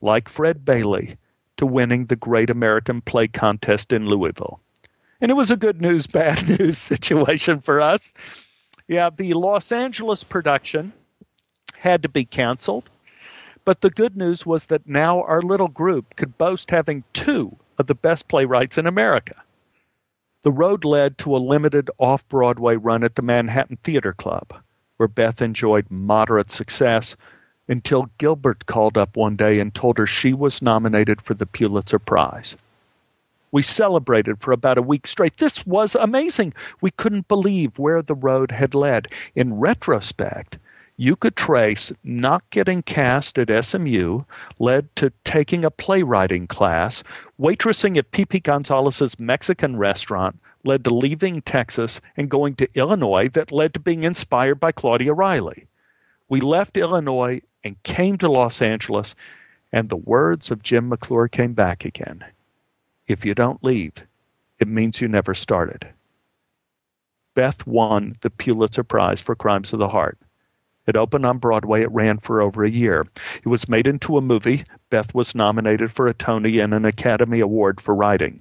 [0.00, 1.16] like Fred Bailey,
[1.56, 4.60] to winning the Great American Play Contest in Louisville.
[5.20, 8.12] And it was a good news, bad news situation for us.
[8.88, 10.92] Yeah, the Los Angeles production
[11.76, 12.90] had to be canceled.
[13.66, 17.88] But the good news was that now our little group could boast having two of
[17.88, 19.34] the best playwrights in America.
[20.42, 24.54] The road led to a limited off Broadway run at the Manhattan Theater Club,
[24.98, 27.16] where Beth enjoyed moderate success
[27.66, 31.98] until Gilbert called up one day and told her she was nominated for the Pulitzer
[31.98, 32.54] Prize.
[33.50, 35.38] We celebrated for about a week straight.
[35.38, 36.54] This was amazing.
[36.80, 39.08] We couldn't believe where the road had led.
[39.34, 40.58] In retrospect,
[40.96, 44.22] you could trace not getting cast at SMU
[44.58, 47.02] led to taking a playwriting class,
[47.38, 53.52] waitressing at Pipi Gonzalez's Mexican restaurant led to leaving Texas and going to Illinois that
[53.52, 55.66] led to being inspired by Claudia Riley.
[56.28, 59.14] We left Illinois and came to Los Angeles,
[59.72, 62.24] and the words of Jim McClure came back again.
[63.06, 63.92] If you don't leave,
[64.58, 65.88] it means you never started.
[67.34, 70.18] Beth won the Pulitzer Prize for Crimes of the Heart.
[70.86, 71.82] It opened on Broadway.
[71.82, 73.06] It ran for over a year.
[73.42, 74.64] It was made into a movie.
[74.90, 78.40] Beth was nominated for a Tony and an Academy Award for writing.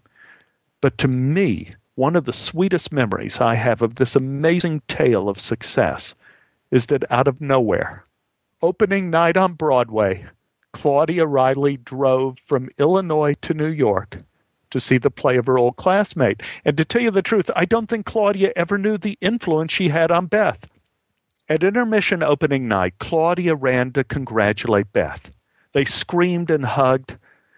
[0.82, 5.40] But to me, one of the sweetest memories I have of this amazing tale of
[5.40, 6.14] success
[6.70, 8.04] is that out of nowhere,
[8.62, 10.26] opening night on Broadway,
[10.74, 14.18] Claudia Riley drove from Illinois to New York
[14.72, 16.44] to see the play of her old classmate.
[16.66, 19.88] And to tell you the truth, I don't think Claudia ever knew the influence she
[19.88, 20.68] had on Beth.
[21.48, 25.36] At intermission opening night, Claudia ran to congratulate Beth.
[25.74, 27.18] They screamed and hugged.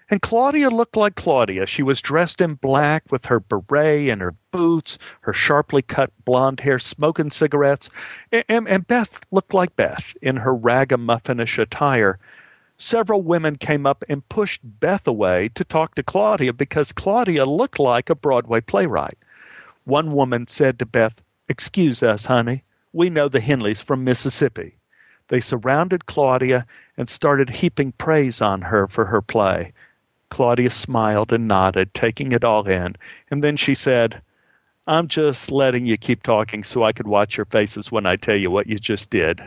[0.09, 1.65] And Claudia looked like Claudia.
[1.65, 6.61] She was dressed in black with her beret and her boots, her sharply cut blonde
[6.61, 7.89] hair, smoking cigarettes.
[8.31, 12.19] And, and Beth looked like Beth in her ragamuffinish attire.
[12.77, 17.79] Several women came up and pushed Beth away to talk to Claudia because Claudia looked
[17.79, 19.17] like a Broadway playwright.
[19.85, 22.63] One woman said to Beth, Excuse us, honey.
[22.97, 24.79] We know the Henleys from Mississippi.
[25.27, 26.65] They surrounded Claudia
[26.97, 29.73] and started heaping praise on her for her play.
[30.31, 32.95] Claudia smiled and nodded, taking it all in,
[33.29, 34.23] and then she said,
[34.87, 38.35] I'm just letting you keep talking so I could watch your faces when I tell
[38.35, 39.43] you what you just did.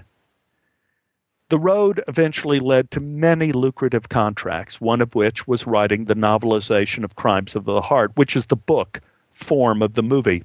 [1.48, 7.02] The road eventually led to many lucrative contracts, one of which was writing the novelization
[7.02, 9.00] of Crimes of the Heart, which is the book
[9.32, 10.44] form of the movie.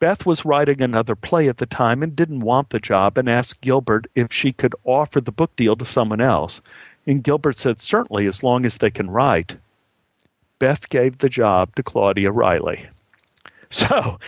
[0.00, 3.60] Beth was writing another play at the time and didn't want the job and asked
[3.60, 6.62] Gilbert if she could offer the book deal to someone else.
[7.06, 9.58] And Gilbert said, certainly, as long as they can write.
[10.58, 12.88] Beth gave the job to Claudia Riley.
[13.68, 14.18] So,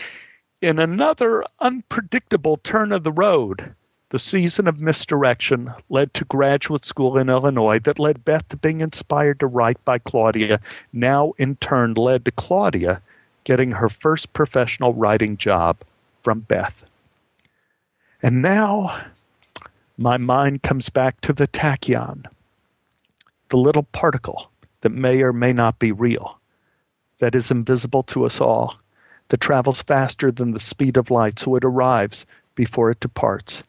[0.61, 3.75] in another unpredictable turn of the road,
[4.11, 8.83] the season of misdirection led to graduate school in Illinois that led Beth to being
[8.83, 10.61] inspired to write by Claudia,
[10.93, 13.01] now in turn led to Claudia
[13.45, 15.79] getting her first professional writing job
[16.23, 16.85] from Beth.
[18.23, 19.05] And now
[19.99, 22.27] my mind comes back to the tachyon,
[23.49, 24.51] the little particle
[24.83, 26.39] that may or may not be real,
[27.19, 28.77] that is invisible to us all,
[29.29, 33.63] that travels faster than the speed of light, so it arrives before it departs.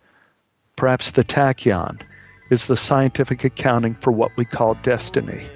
[0.76, 2.02] Perhaps the tachyon
[2.50, 5.48] is the scientific accounting for what we call destiny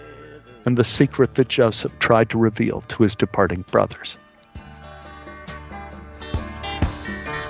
[0.68, 4.18] and the secret that Joseph tried to reveal to his departing brothers.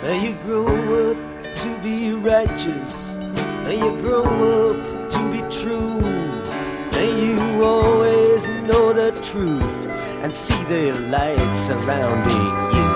[0.03, 0.67] May you grow
[1.09, 3.15] up to be righteous.
[3.63, 5.99] May you grow up to be true.
[6.91, 9.87] May you always know the truth
[10.21, 12.91] and see the light surrounding you.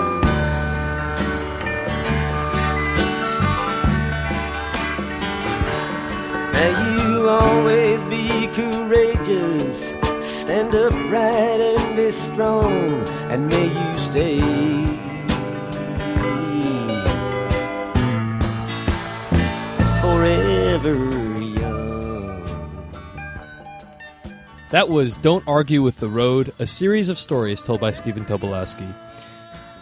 [6.52, 10.01] May you always be courageous.
[10.42, 12.72] Stand upright and be strong,
[13.30, 14.40] and may you stay
[20.00, 20.94] forever
[21.40, 22.42] young.
[24.70, 28.92] That was Don't Argue with the Road, a series of stories told by Stephen Tobolowsky.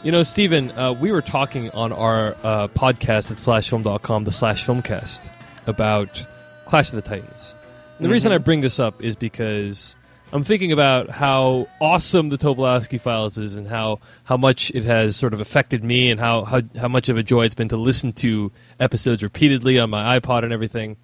[0.02, 4.66] You know, Stephen, uh, we were talking on our uh, podcast at slashfilm.com, the slash
[4.66, 5.30] filmcast,
[5.66, 6.26] about
[6.64, 7.54] Clash of the Titans.
[7.98, 8.12] The Mm-hmm.
[8.12, 9.94] reason I bring this up is because
[10.32, 15.16] I'm thinking about how awesome the Tobolowsky files is and how, how much it has
[15.16, 17.76] sort of affected me and how, how, how much of a joy it's been to
[17.76, 20.96] listen to episodes repeatedly on my iPod and everything.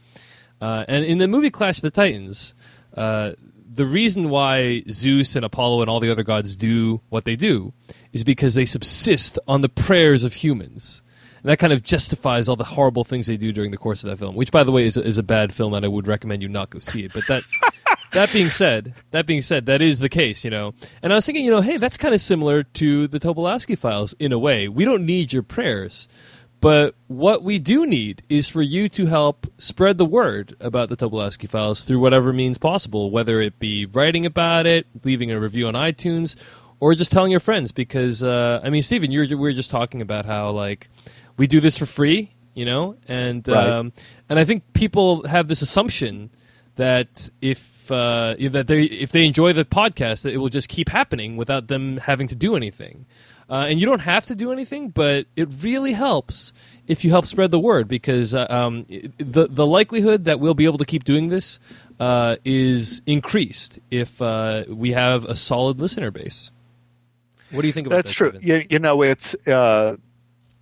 [0.61, 2.55] Uh, and in the movie Clash of the Titans,
[2.97, 3.33] uh,
[3.69, 7.73] the reason why Zeus and Apollo and all the other gods do what they do
[8.13, 11.03] is because they subsist on the prayers of humans.
[11.43, 14.11] And that kind of justifies all the horrible things they do during the course of
[14.11, 16.07] that film, which, by the way, is a, is a bad film, and I would
[16.07, 17.13] recommend you not go see it.
[17.13, 17.43] But that
[18.17, 20.75] that being said, that being said, that is the case, you know.
[21.03, 24.15] And I was thinking, you know, hey, that's kind of similar to the Tobolowsky files
[24.19, 24.69] in a way.
[24.69, 26.09] We don't need your prayers,
[26.61, 30.97] but what we do need is for you to help spread the word about the
[30.97, 35.69] Tobolowsky files through whatever means possible, whether it be writing about it, leaving a review
[35.69, 36.35] on iTunes,
[36.81, 37.73] or just telling your friends.
[37.73, 40.89] Because uh, I mean, Stephen, we were just talking about how like
[41.37, 43.69] we do this for free, you know, and Right.
[43.69, 43.93] um,
[44.29, 46.31] and I think people have this assumption
[46.77, 50.69] that if uh, if that they if they enjoy the podcast, that it will just
[50.69, 53.07] keep happening without them having to do anything.
[53.49, 56.53] Uh, and you don't have to do anything, but it really helps
[56.89, 58.87] if you help spread the word because uh, um,
[59.19, 61.61] the the likelihood that we'll be able to keep doing this
[62.01, 66.51] uh, is increased if uh, we have a solid listener base.
[67.51, 68.05] What do you think about that?
[68.05, 68.33] That's that?
[68.33, 68.41] true.
[68.43, 69.97] You, you know, it's uh,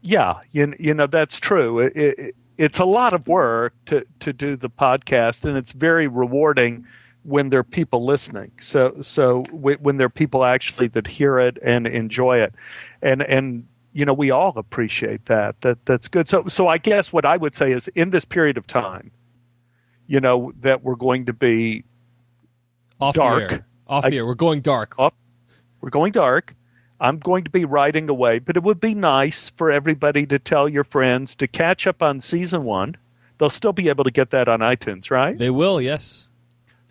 [0.02, 1.80] yeah, you, you know that's true.
[1.80, 6.06] It, it, it's a lot of work to to do the podcast, and it's very
[6.06, 6.86] rewarding
[7.24, 8.52] when there are people listening.
[8.58, 12.54] So so when, when there are people actually that hear it and enjoy it,
[13.02, 15.60] and and you know we all appreciate that.
[15.62, 16.28] That that's good.
[16.28, 19.10] So so I guess what I would say is in this period of time,
[20.06, 21.84] you know that we're going to be
[23.00, 23.48] Off dark.
[23.48, 23.66] the air.
[23.88, 24.26] Off I- the air.
[24.26, 24.94] We're going dark.
[24.98, 25.14] off.
[25.80, 26.54] We're going dark.
[27.00, 30.68] I'm going to be writing away, but it would be nice for everybody to tell
[30.68, 32.96] your friends to catch up on season one.
[33.36, 35.36] They'll still be able to get that on iTunes, right?
[35.36, 36.28] They will, yes.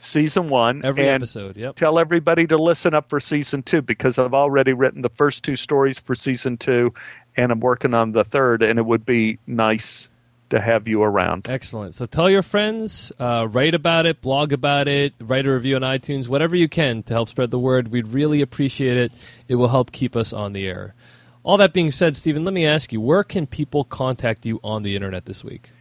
[0.03, 0.83] Season one.
[0.83, 1.75] Every episode, yep.
[1.75, 5.55] Tell everybody to listen up for season two because I've already written the first two
[5.55, 6.93] stories for season two
[7.35, 10.09] and I'm working on the third, and it would be nice
[10.49, 11.47] to have you around.
[11.49, 11.95] Excellent.
[11.95, 15.81] So tell your friends, uh, write about it, blog about it, write a review on
[15.81, 17.87] iTunes, whatever you can to help spread the word.
[17.87, 19.11] We'd really appreciate it.
[19.47, 20.93] It will help keep us on the air.
[21.41, 24.83] All that being said, Stephen, let me ask you, where can people contact you on
[24.83, 25.71] the internet this week?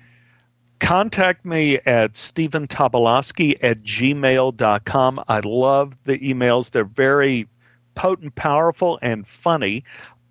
[0.82, 5.24] Contact me at Stephen Tobolowsky at gmail.com.
[5.28, 6.72] I love the emails.
[6.72, 7.46] They're very
[7.94, 9.84] potent, powerful, and funny.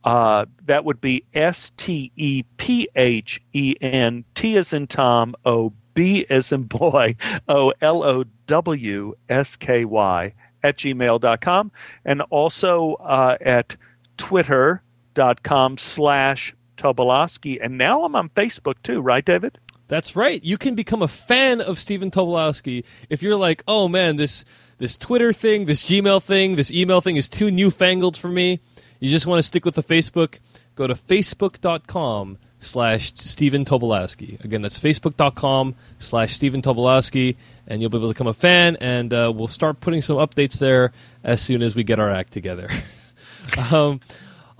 [0.03, 5.35] Uh, that would be S T E P H E N T as in Tom
[5.45, 7.15] O B as in boy
[7.47, 10.33] O L O W S K Y
[10.63, 11.71] at gmail.com
[12.03, 13.77] and also uh, at
[14.17, 17.57] twitter.com slash Tobolowsky.
[17.61, 19.57] And now I'm on Facebook too, right, David?
[19.91, 20.41] That's right.
[20.41, 24.45] You can become a fan of Stephen Tobolowsky if you're like, oh man, this
[24.77, 28.61] this Twitter thing, this Gmail thing, this email thing is too newfangled for me
[29.01, 30.37] you just want to stick with the Facebook,
[30.75, 34.41] go to facebook.com slash Stephen Tobolowsky.
[34.45, 37.35] Again, that's facebook.com slash Stephen Tobolowsky,
[37.65, 40.59] and you'll be able to become a fan, and uh, we'll start putting some updates
[40.59, 42.69] there as soon as we get our act together.
[43.71, 43.99] um,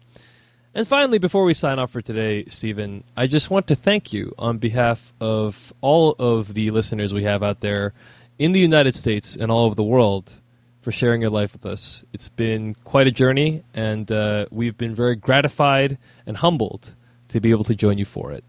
[0.73, 4.33] And finally, before we sign off for today, Stephen, I just want to thank you
[4.37, 7.93] on behalf of all of the listeners we have out there
[8.39, 10.41] in the United States and all over the world
[10.85, 12.03] for sharing your life with us.
[12.13, 16.93] It's been quite a journey, and uh, we've been very gratified and humbled
[17.29, 18.43] to be able to join you for it.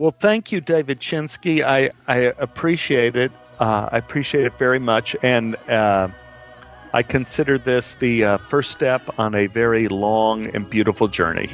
[0.00, 1.62] Well, thank you, David Chinsky.
[1.62, 3.30] I, I appreciate it.
[3.60, 5.14] Uh, I appreciate it very much.
[5.22, 6.08] And uh,
[6.92, 11.50] I consider this the uh, first step on a very long and beautiful journey.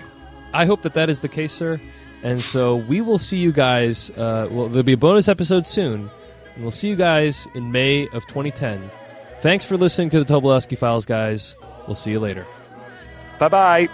[0.54, 1.78] I hope that that is the case, sir.
[2.22, 4.08] And so we will see you guys.
[4.12, 6.10] Uh, well, there'll be a bonus episode soon,
[6.54, 8.90] and we'll see you guys in May of 2010.
[9.42, 11.56] Thanks for listening to the Tobolowsky Files, guys.
[11.88, 12.46] We'll see you later.
[13.40, 13.88] Bye bye.